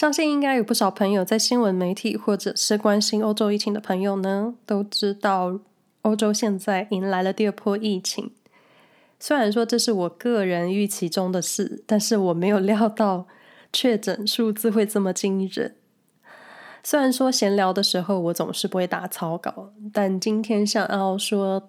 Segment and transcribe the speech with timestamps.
[0.00, 5.60] 相信应该有不少朋友在新闻媒体或者是关心欧洲疫情的朋友呢，都知道
[6.00, 8.30] 欧洲现在迎来了第二波疫情。
[9.18, 13.26] 虽然说这是我个人预期中的事，但是我没有料到
[13.74, 15.76] 确诊数字会这么惊人。
[16.82, 21.68] 虽然说闲聊的时候我总是不会打草稿，但今天想要说，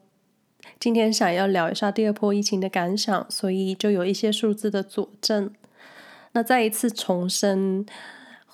[0.79, 5.51] 今天想要聊一下第二波疫情的感想，所以就有一些数字的佐证。
[6.31, 7.85] 那再一次重申，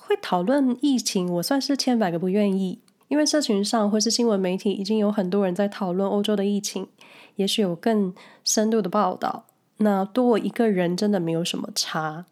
[0.08, 2.78] 会讨论疫情，我算是千百个不愿意，
[3.08, 6.88] 因为社群上或是新闻媒体已经有很多人在讨论欧洲的疫情。
[7.36, 9.44] 也许有更深度的报道，
[9.76, 12.24] 那多我一个人真的没有什么差。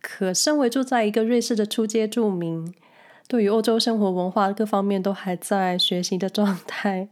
[0.00, 2.74] 可身为住在一个瑞士的初阶住民，
[3.28, 7.08] 对于欧洲生活文化各方面都还在学习的状态，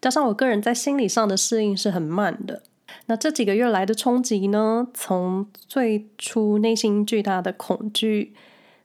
[0.00, 2.64] 加上我个人在心理上的适应是很慢的。
[3.06, 8.34] 那这几个月来的冲击呢，从最初内心巨大的恐惧，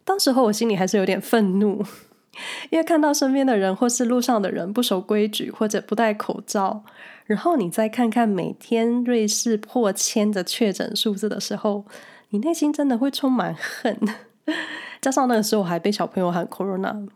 [0.08, 1.84] 当时候我心里还是有点愤怒，
[2.72, 6.86] 因为看到身边的人或是路上的人不守规矩或者不戴口罩。
[7.26, 11.84] 然后你再看看每天瑞士破千的确诊数字的时候，
[12.30, 14.00] 你内心真的会充满恨。
[15.02, 17.10] 加上那个时候我还被小朋友喊 Corona，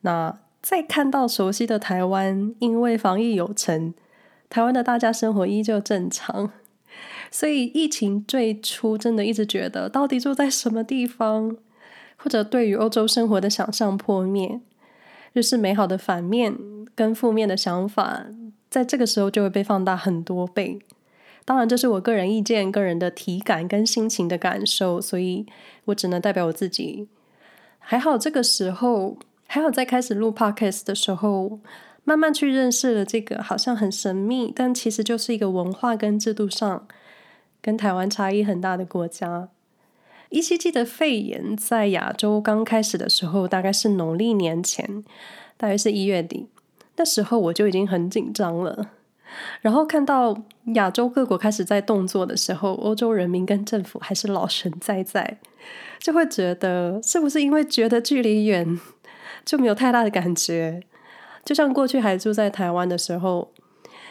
[0.00, 3.92] 那再看到熟悉的台湾，因为防疫有成，
[4.48, 6.50] 台湾的大家生活依旧正常。
[7.30, 11.56] 所以疫情最初真的一直觉得，到底住在什么地方，
[12.16, 14.60] 或者对于欧洲生活的想象破灭，
[15.34, 16.56] 就是美好的反面
[16.94, 18.26] 跟负面的想法。
[18.68, 20.80] 在这个时候就会被放大很多倍。
[21.44, 25.46] 当然，这是我个人意见、个人的体感跟心情的感受，所以
[25.84, 27.06] 我只能代表我自己。
[27.78, 31.60] 还好，这个时候还好，在开始录 podcast 的时候，
[32.02, 36.88] 慢慢去认识了这个好像很神秘，但其实就是一个文化跟制度上
[37.62, 39.48] 跟台湾差异很大的国家。
[40.30, 45.04] 依稀记得肺炎在亚洲刚开始的时候，大概是农历年前，
[45.56, 46.48] 大约是一月底。
[46.96, 48.90] 那时候我就已经很紧张了，
[49.60, 50.42] 然后看到
[50.74, 55.38] 亚洲各国开始在动作的时候，欧洲人民跟政府还是老神在在，
[55.98, 58.80] 就会觉得是不是因为觉得距离远
[59.44, 60.82] 就没有太大的感觉？
[61.44, 63.52] 就像过去还住在台湾的时候，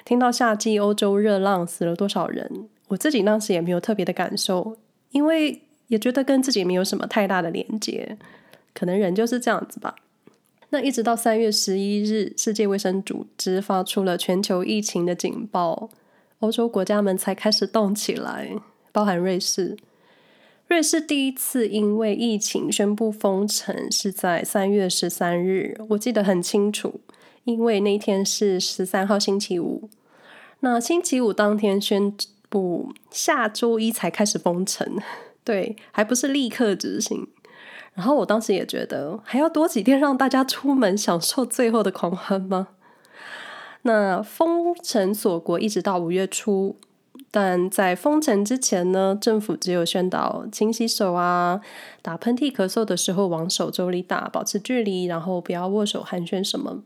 [0.06, 4.78] 听到夏季欧洲热浪死了多少人，我自己当时也没有特别的感受，
[5.10, 8.18] 因为也觉得跟自己没有什么太大的连接，
[8.74, 9.96] 可能人就是这样子吧。
[10.70, 15.90] 那一直到三月十一日，世界卫生组织发出了全球疫情的警报，
[16.40, 18.52] 欧洲国家们才开始动起来，
[18.92, 19.78] 包含瑞士。
[20.68, 27.00] 瑞士第一次因为疫情宣布封城是在三月十三日，我记得很清楚，
[27.44, 29.88] 因为那天是十三号星期五。
[30.62, 32.12] 那星期五当天宣
[32.50, 35.00] 布，下周一才开始封城，
[35.46, 37.28] 对，还不是立刻执行。
[37.94, 42.68] 然后我当时也觉得，还要多几天让大家出门享受最后的狂欢吗？
[43.84, 46.78] 那封城锁国一直到五月初，
[47.32, 51.62] 但在封城之前呢，政府只有宣导勤洗手啊，
[52.02, 56.84] 打喷嚏、咳嗽的时候往手肘里打，保持距离，然后不要握手寒暄，什么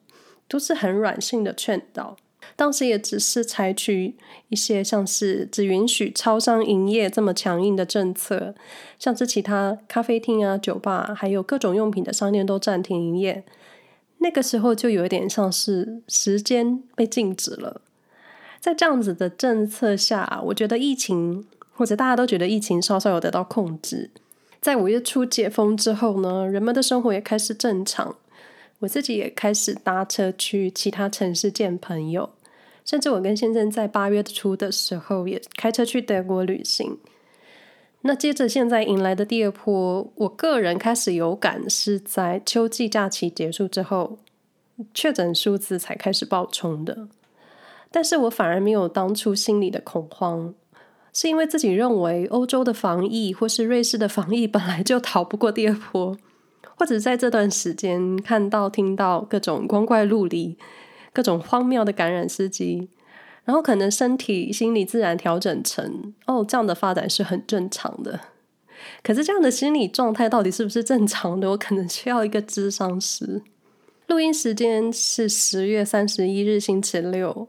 [0.47, 2.17] 都是很软性的劝导。
[2.55, 4.15] 当时也只是采取
[4.49, 8.53] 一些像是只允许超商营业这么强硬的政策，
[8.97, 13.43] 像是其他咖啡厅啊、酒吧，还有各种用品的商店都暂停营业。
[14.17, 17.81] 那个时候就有一点像是时间被静止了。
[18.59, 24.11] 在这样子的政策下，我觉得疫情或者大家都觉得疫情稍稍有得到控制。
[24.61, 28.17] 在五月初解封之后呢，人们的生活也开始正常，
[28.79, 32.31] 我自己也开始搭车去其他城市见朋友。
[32.89, 36.97] 甚至我跟先生在八月初的时候也开车去德国旅行。
[38.01, 44.17] 那接着现在迎来的第二波，我个人开始有感是在秋季假期结束之后，
[44.91, 47.07] 确诊数字才开始爆冲的。
[47.91, 50.55] 但是我反而没有当初心里的恐慌，
[51.13, 56.17] 是因为自己认为欧洲的防疫或是瑞士的防疫本来就逃不过第二波，
[56.75, 60.57] 或者在这段时间看到听到各种光怪陆离。
[61.13, 62.89] 各种荒谬的感染司机，
[63.45, 68.19] 然后可能身体、心理自然调整成哦，这样的发展是很正常的。
[69.03, 71.49] 可是这样的心理状态到底是不是正常的？
[71.49, 73.41] 我可能需要一个咨商师。
[74.07, 77.47] 录音时间是十月三十一日星期六，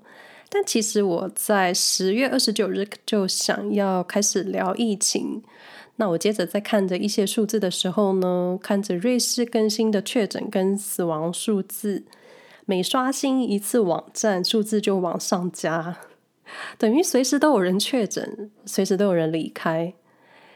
[0.48, 5.42] 但其实我在十月二十九日就想要开始聊疫情。
[5.96, 12.04] 那我接着在看着一些数字的时候呢，看着瑞士更新的确诊跟死亡数字。
[12.70, 15.96] 每刷新一次网站，数字就往上加，
[16.78, 19.92] 等于随时都有人确诊，随时都有人离开。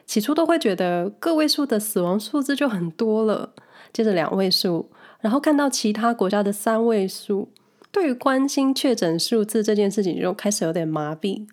[0.07, 3.53] 起初都会觉得个位数的死亡数字就很多了，
[3.93, 7.49] 接着两位数，然后看到其他国家的三位数，
[7.91, 11.49] 对于关心确诊数字这件事情就开始有点麻痹。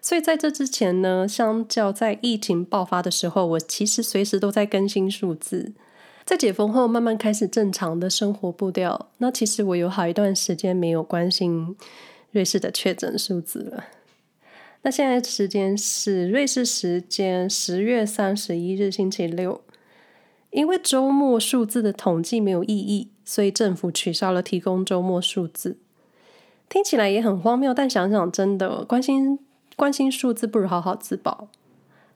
[0.00, 5.72] 所以在这之前呢，相较在疫情爆发的时候，我其实随时都在更新数字。
[6.30, 9.08] 在解封后，慢慢开始正常的生活步调。
[9.18, 11.76] 那其实我有好一段时间没有关心
[12.30, 13.86] 瑞士的确诊数字了。
[14.82, 19.60] 那现在时间是瑞士时间十月三十一日星期六。
[20.50, 25.78] 因为周末数字的统计没有意义，所以政府取消了提供周末数字。
[26.68, 29.40] 听起来也很荒谬，但想想真的关心
[29.74, 31.48] 关心数字，不如好好自保。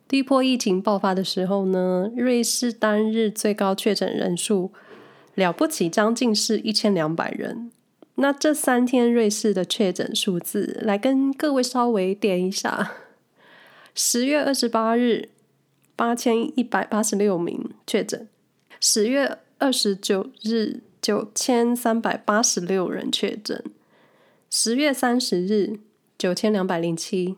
[0.07, 4.71] 第一波疫情爆发的时候呢，瑞士单日最高确诊人数
[5.35, 7.71] 了不起，将近是一千两百人。
[8.17, 12.93] 那这三天瑞士的确诊数字，来跟各位稍微点一下：
[13.95, 15.31] 十月二十八日
[15.97, 18.29] 八千一百八十六名确诊，
[18.79, 23.65] 十月二十九日九千三百八十六人确诊，
[24.49, 25.81] 十月三十日
[26.17, 27.37] 九千两百零七。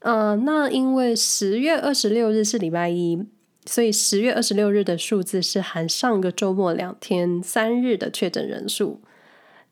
[0.00, 3.22] 嗯、呃，那因为十月二十六日是礼拜一，
[3.66, 9.02] 所以十月二十六日的数字是含上个周末两天三日的确诊人数。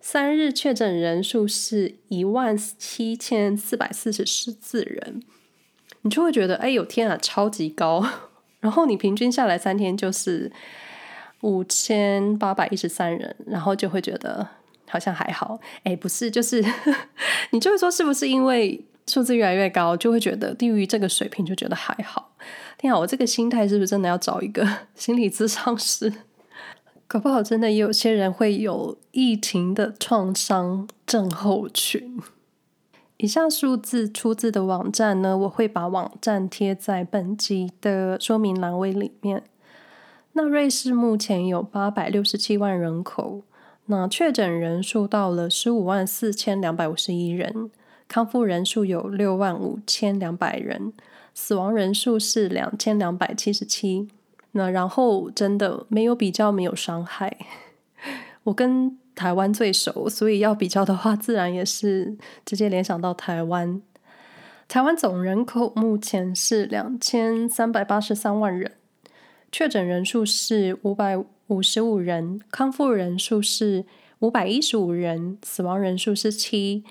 [0.00, 5.22] 三日确诊人数是一万七千四百四十四人，
[6.02, 8.06] 你就会觉得，哎呦天啊，超级高。
[8.60, 10.52] 然后你平均下来三天就是
[11.40, 14.46] 五千八百一十三人，然后就会觉得
[14.88, 15.58] 好像还好。
[15.84, 16.62] 哎，不是，就是
[17.50, 18.84] 你就会说，是不是因为？
[19.08, 22.32] 数字越来越高，就会觉得低于这个水平就觉得还好。
[22.76, 24.64] 天啊，我这个心态是不是真的要找一个
[24.94, 26.12] 心理咨商师？
[27.08, 32.20] 搞不好真的也有些人会有疫情的创伤症候群。
[33.16, 39.42] 以下数字出自的网站呢，我会把网站贴在本集的说明栏位里面。
[40.34, 43.42] 那瑞士目前有八百六十七万人口，
[43.86, 47.70] 那确诊人数到了十五万四千两百五十一人。
[48.08, 50.92] 康复人数有六万五千两百人，
[51.34, 54.08] 死亡人数是两千两百七十七。
[54.52, 57.36] 那然后真的没有比较，没有伤害。
[58.44, 62.16] 我跟台湾最熟，所以要比较的话，自然也是
[62.46, 63.82] 直接联想到台湾。
[64.66, 68.72] 台湾总人口目前是两千三百八十三万人，
[69.52, 73.84] 确诊人数是五百五十五人，康复人数是
[74.20, 76.84] 五百一十五人，死亡人数是七。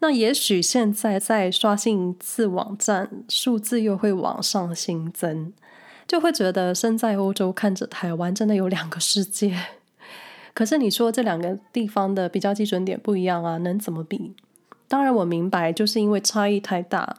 [0.00, 5.52] 那也许现在再刷新一次网站，数字又会往上新增，
[6.08, 9.56] 就会觉得身在欧洲看着台湾，真的有两个世界。
[10.54, 14.34] 可是你说这两个地方的比较基准点不一样啊，能怎么比？
[14.88, 17.18] 当然我明白，就是因为差异太大，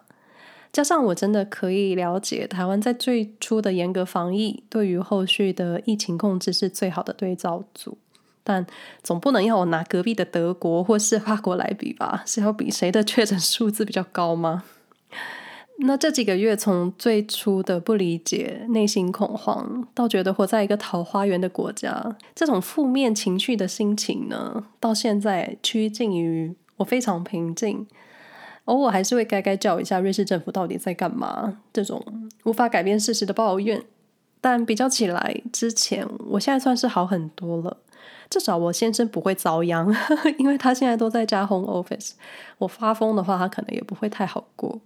[0.74, 7.98] 加上我真的可以了解台湾在最初的严格防疫，对于后续的疫情控制是最好的对照组。
[8.44, 8.66] 但
[9.04, 12.24] 总不能要我拿隔壁的德国或是法国来比吧？
[12.26, 14.64] 是要比谁的确诊数字比较高吗？
[15.84, 27.88] 那这几个月，从最初的不理解、内心恐慌，到觉得活在一个桃花源的国家，这种负面情绪的心情呢，到现在趋近于我非常平静。
[28.66, 31.58] 偶尔还是会该该叫一下瑞士政府到底在干嘛？
[31.74, 33.84] 这种无法改变事实的抱怨，
[34.40, 37.78] 但比较起来，之前我现在算是好很多了。
[38.32, 39.94] 至少我先生不会遭殃，
[40.40, 42.14] 因为他现在都在家 home office。
[42.58, 44.80] 我发疯的话，他可能也不会太好过。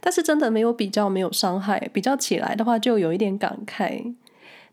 [0.00, 4.14] 但是真的没有比较，没有伤害，比较起来的话，就有一点感慨。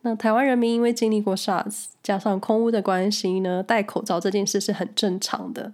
[0.02, 5.72] 那台湾人民因为经历过 SARS，加上空屋的关系呢，戴口罩这件事是很正常的。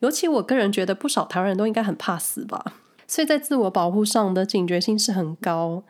[0.00, 2.74] 尤其我个人觉得，不少台湾人都应该很怕死吧，
[3.06, 5.82] 所以在自我保护上的警觉性是很高。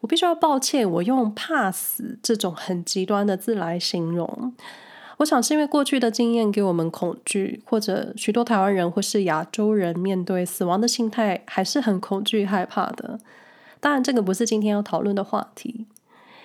[0.00, 4.54] 我必须要抱歉，我用“怕死”这种很极端的字来形容。
[5.20, 13.20] 我想是因为过去的经验给我们恐惧，或者许多台湾人或是亚洲人面对死亡的心态还是很恐惧害怕的。
[13.80, 15.84] 当然，这个不是今天要讨论的话题。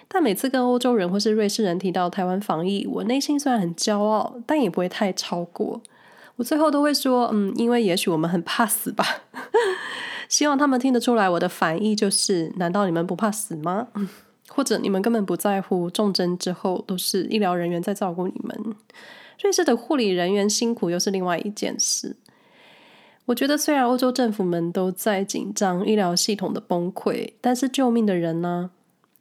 [0.10, 5.82] 但每次跟欧洲人或是瑞士人提到台湾防疫，我内心虽然很骄傲，但也不会太超过。
[6.36, 9.06] 我最后都会说，嗯，因为也许我们很怕死吧。
[10.28, 13.88] 希望他们听得出来我的反应就是：难道你们不怕死吗？
[14.56, 18.58] 或者你们根本不在乎，重症之后都是医疗人员在照顾你们。
[19.44, 22.16] 瑞士的护理人员辛苦又是另外一件事。
[23.26, 28.72] 我觉得虽然欧洲政府们都在紧张医疗系统的崩溃，但是救命的人呢？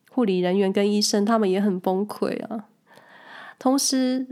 [0.08, 2.66] 护理人员跟医生他们也很崩溃啊。
[3.58, 4.24] 同时，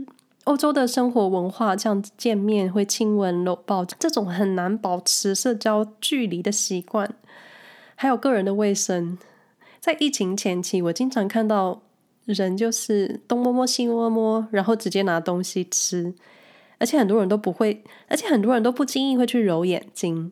[0.45, 7.13] 欧洲的生活文化像见面会亲吻、搂抱这种很难保持社交距离的习惯，
[7.95, 9.17] 还有个人的卫生。
[9.83, 11.81] 在疫情前期，我经常看到
[12.23, 16.13] 人就是东摸摸西摸摸，然后直接拿东西吃，
[16.77, 20.31] 而且很多人都不会，而且很多人都不经意会去揉眼睛，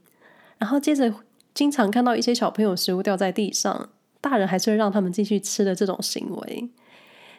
[0.58, 1.14] 然后接着
[1.54, 3.90] 经常看到一些小朋友食物掉在地上，
[4.22, 6.70] 大人还是会让他们继续吃的这种行为，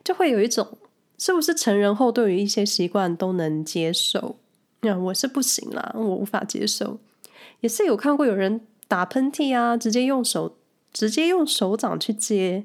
[0.04, 0.68] 就会有一种
[1.16, 4.36] 是不是成人后对于一些习惯都能接受？
[4.82, 6.98] 那我是不行啦，我无法接受。
[7.60, 10.58] 也是有看过有人打喷嚏啊，直接用手
[10.92, 12.64] 直接用手掌去接，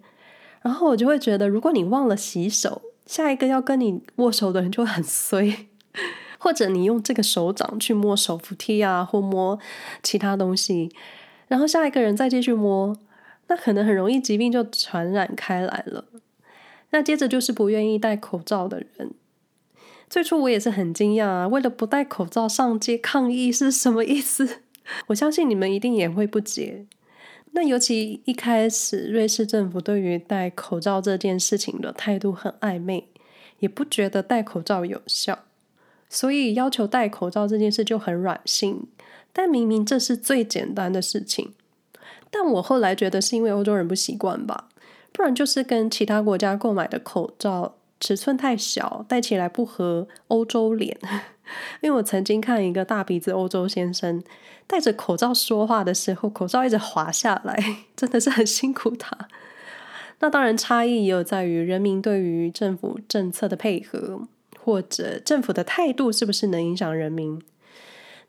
[0.62, 5.68] 然后我就会觉得，如果你忘了洗手，下一个要跟你握手的人就很衰。
[6.40, 9.58] 或者你用这个手掌去摸手扶梯啊，或摸
[10.04, 10.92] 其他东西，
[11.48, 12.96] 然后下一个人再继续摸，
[13.48, 16.06] 那可能很容易疾病就传染开来了。
[16.92, 19.16] 那接着就是不愿意戴口罩的人。
[20.08, 24.62] 最初我也是很惊讶啊，为了不戴口罩上街抗议是什么意思？
[25.08, 26.86] 我相信你们一定也会不解。
[27.58, 33.08] 那尤其一开始，瑞士政府对于戴口罩这件事情的态度很暧昧，
[33.58, 35.40] 也不觉得戴口罩有效，
[36.08, 38.86] 所以要求戴口罩这件事就很软性。
[39.34, 41.54] 但明明这是最简单的事情，
[42.30, 44.70] 但我后来觉得是因为欧洲人不习惯吧，
[45.12, 47.74] 不然就是跟其他国家购买的口罩。
[48.00, 50.96] 尺寸太小，戴起来不合欧洲脸。
[51.82, 54.24] 因为我曾经看一个大鼻子欧洲先生
[54.66, 59.16] 戴着口罩说话的时候，口罩一直滑下来， 真的是很辛苦他。
[60.20, 64.28] 那当然，差异也有在于人民对于政府政策的配合，
[64.60, 67.42] 或者政府的态度是不是能影响人民。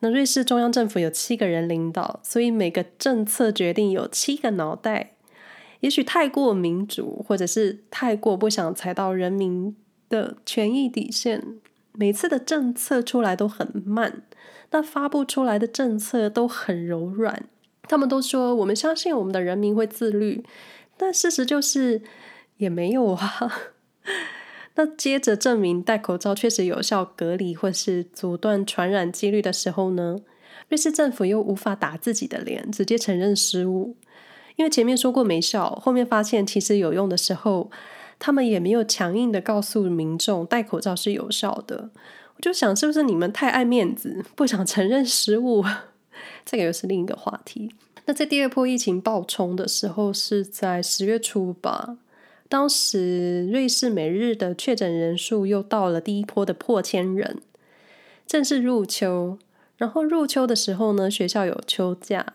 [0.01, 5.13] 那瑞士中央政府有七个人领导，所以每个政策决定有七个脑袋。
[5.81, 9.75] 也许太过民主，或者是太过不想踩到人民
[10.09, 11.43] 的权益底线，
[11.99, 14.23] 每次的政策出来都很慢，
[14.71, 17.49] 那发布出来的政策都很柔软。
[17.89, 20.45] 他们都说我们相信我们的人民会自律，
[20.97, 22.03] 但事实就是
[22.59, 23.53] 也没有啊。
[24.77, 30.19] 那接着证明戴口罩确实有效隔离或是阻断传染几率的时候呢，
[30.69, 33.97] 瑞士政府又无法打自己的脸，直接承认失误。
[34.55, 37.73] 因为前面说过没效，后面发现其实有用的时候，
[38.19, 41.91] 他们也没有强硬的告诉民众戴口罩是有效的。
[42.37, 45.65] 我就想，是不是你们太爱面子，不想承认失误？
[46.45, 47.73] 这个又是另一个话题。
[48.07, 51.99] 那在第二波疫情爆冲的时候，是在十月初吧。
[52.49, 57.43] 当时瑞士每日的确诊人数又到了第一波的破千人，
[58.27, 59.39] 正是入秋。
[59.77, 62.35] 然后入秋的时候呢，学校有秋假。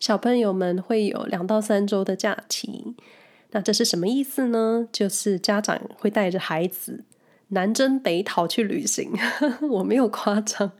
[0.00, 2.94] 小朋友们会有两到三周的假期，
[3.54, 4.88] 那这是什么意思呢？
[4.90, 7.04] 就是家长会带着孩子
[7.48, 9.12] 南征北讨去旅行。
[9.70, 10.72] 我没有夸张，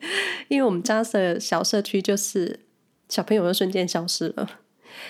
[0.48, 2.58] 因为我们家的小社区就是
[3.08, 4.50] 小朋友又瞬间消失了。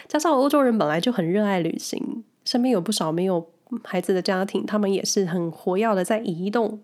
[0.07, 3.51] 加上欧洲人本来就很热爱旅行，身边有不少没有
[3.83, 6.83] 孩子的家庭，他们也是很活跃的在移动，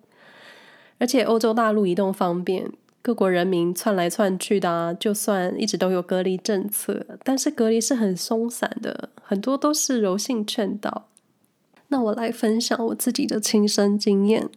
[0.96, 2.72] 而且欧洲大陆移动方便。
[3.02, 11.06] 各国人民窜来窜去的啊，就算一直都有隔离政策，但是隔离是很松散的，很多都是柔性劝导。
[11.88, 14.48] 那我来分享我自己的亲身经验。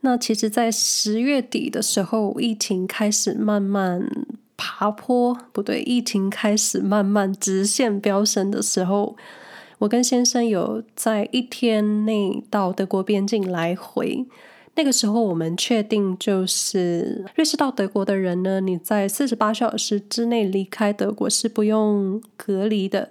[0.00, 4.08] 那其实，在十月底的时候，疫情开始慢慢
[4.56, 9.16] 爬坡，不对，疫情开始慢慢直线飙升的时候，
[9.78, 14.24] 我跟先生有在一天内到德国边境来回。
[14.76, 23.10] 那个时候，我们确定就是瑞士到德国的人呢，你在四十八小时之内离开德国是不用隔离的。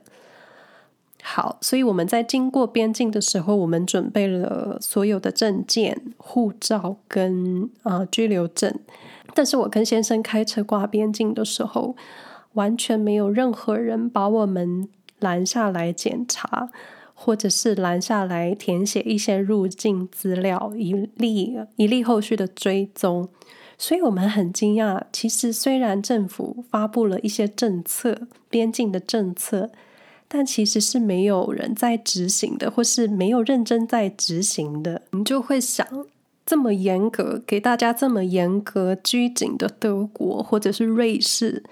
[1.24, 8.72] 好，所以我们在经过边境的时候，我们准备了所有的证件、护照跟啊、呃、居留证。
[9.34, 11.96] 但是我跟先生开车过边境的时候，
[12.54, 16.70] 完全没有任何人把我们拦下来检查。
[17.18, 23.28] 或者是拦下来填写一些入境资料，以利以利后续的追踪。
[23.78, 29.72] 所以我们很惊讶，其实虽然政府发布了一些政策，边境的政策，
[30.28, 35.02] 但其实是没有人在执行的，或是没有认真在执行的。
[35.12, 35.86] 你就会想，
[36.46, 41.64] 这么严格，给大家这么严格拘谨的德国或者是瑞士，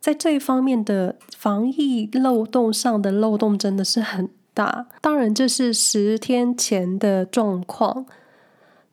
[0.00, 4.28] 在这一方面的防疫漏洞上的漏洞真的是很。
[4.54, 8.06] 大，当然这是十天前的状况，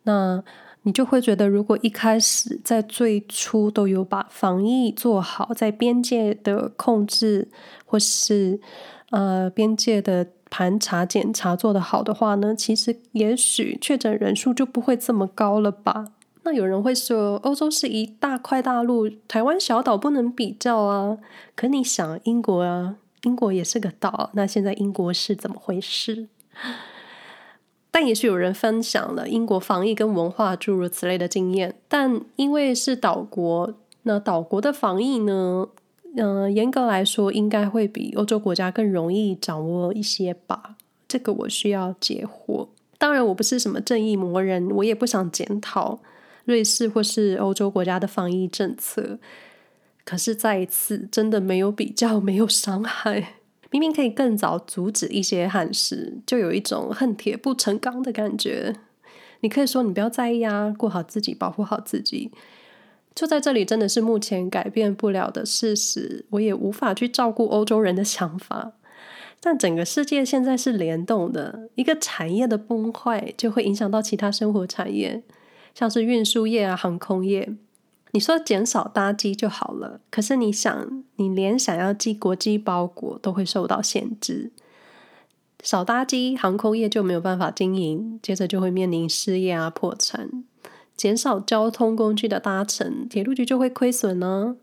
[0.04, 0.44] 那
[0.84, 7.50] 你就会觉得，如果一开始在最初都有把防疫做好，在边界的控制
[7.86, 8.60] 或是
[9.12, 16.06] 呃边界的盘查检查做得好的话呢，其实也许确诊人数就不会这么高了吧？
[16.44, 21.18] 那有人会说，欧洲是一大块大陆，台湾小岛不能比较啊。
[21.54, 22.96] 可你想，英国啊。
[23.24, 26.28] 英国也是个岛，那现在英国是怎么回事？
[27.92, 33.74] 但也许有人分享了英国防疫跟文化诸如此类的经验，但因为是岛国，
[34.04, 35.68] 那岛国的防疫呢？
[36.16, 40.76] 嗯、严格来说，应该会比欧洲国家更容易掌握一些吧。
[41.08, 42.68] 这个我需要解惑。
[42.98, 46.00] 当然，我不是什么正义魔人，我也不想检讨
[46.46, 49.20] 瑞士或是欧洲国家的防疫政策。
[50.10, 53.36] 可是再一次，真的没有比较， 没有伤害。
[53.70, 58.74] 明明可以更早阻止一些憾事，就有一种恨铁不成钢的感觉。
[59.42, 62.32] 你可以说你不要在意啊，过好自己，保护好自己。
[63.14, 66.26] 就在这里，真的是目前改变不了的事实。
[66.32, 68.72] 我也无法去照顾欧洲人的想法。
[69.40, 75.22] 但整个世界现在是联动的，一个产业的崩坏就会影响到其他生活产业，
[75.76, 77.54] 像是运输业啊、航空业。
[78.12, 84.52] 你说减少搭机就好了，可是你想，你连想要寄国际包裹都会受到限制，
[85.64, 90.44] 少搭机，航空业就没有办法经营，接着就会面临失业啊、破产。
[90.98, 94.58] 减少交通工具的搭乘，铁路局就会亏损呢。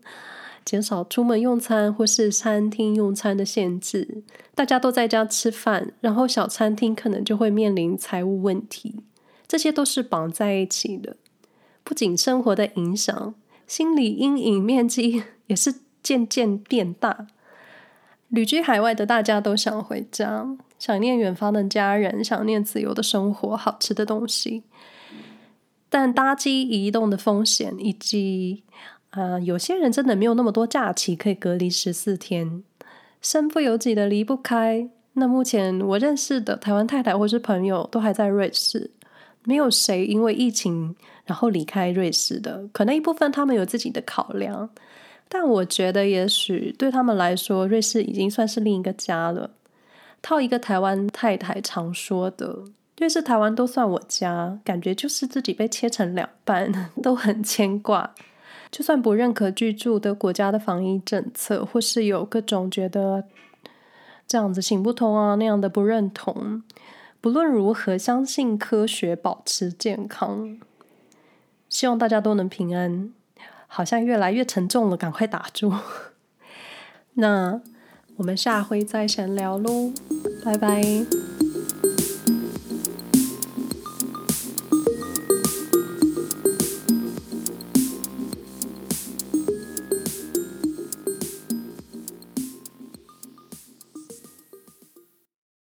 [0.65, 4.23] 减少出门用餐或是餐厅用餐的限制，
[4.53, 9.03] 大家都在家吃饭，然后小餐厅可能就会面临财务问题。
[9.47, 11.15] 这些都是绑在一起的。
[11.87, 13.33] 不仅生活的影响，
[13.65, 17.27] 心理阴影面积也是渐渐变大。
[18.27, 20.45] 旅居海外的大家都想回家，
[20.77, 24.63] 想念远方的家人，想念自由的生活，好吃的东西。
[25.87, 28.65] 但搭机移动的风险，以及
[29.11, 32.65] 啊、有些人真的没有那么多假期可以隔离十四天，
[33.21, 34.89] 身不由己的离不开。
[35.13, 38.91] 那目前我认识的台湾太太或是朋友都还在瑞士。
[39.43, 40.93] 没有谁因为疫情
[41.27, 44.69] 然后离开瑞士的，可能一部分他们有自己的考量，
[45.29, 49.51] 但我觉得也许对他们来说，瑞士已经算是另一个家了。
[50.21, 52.63] 套一个台湾太太常说的，
[52.97, 56.71] 瑞士、台湾都算我家，感觉就是自己被切成两半，
[57.03, 58.15] 都很牵挂。
[58.71, 63.25] 就算不认可居住的国家的防疫政策，或是有各种觉得
[64.27, 66.63] 这样子行不通啊，那样的不认同。
[67.21, 70.57] 不论如何，相信科学，保持健康。
[71.69, 73.11] 希望大家都能平安。
[73.69, 75.73] 好像越来越沉重了，赶快打住。
[77.15, 77.59] 那
[78.15, 79.91] 我们下回再闲聊喽，
[80.43, 80.81] 拜拜。